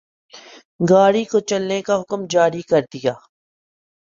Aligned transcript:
گاڑی 0.89 1.23
کو 1.25 1.39
چلنے 1.41 1.81
کا 1.81 1.99
حکم 2.01 2.25
جاری 2.29 2.61
کر 2.61 2.81
دیا 2.93 3.13